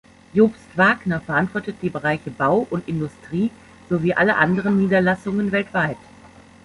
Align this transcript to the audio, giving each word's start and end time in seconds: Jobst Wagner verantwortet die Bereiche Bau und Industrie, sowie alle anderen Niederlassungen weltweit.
Jobst 0.33 0.75
Wagner 0.75 1.21
verantwortet 1.21 1.75
die 1.83 1.91
Bereiche 1.91 2.31
Bau 2.31 2.65
und 2.71 2.87
Industrie, 2.87 3.51
sowie 3.87 4.15
alle 4.15 4.35
anderen 4.37 4.79
Niederlassungen 4.79 5.51
weltweit. 5.51 5.97